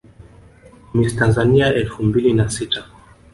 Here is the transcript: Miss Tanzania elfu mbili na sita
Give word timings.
Miss 0.93 1.15
Tanzania 1.15 1.73
elfu 1.75 2.03
mbili 2.03 2.33
na 2.33 2.49
sita 2.49 2.85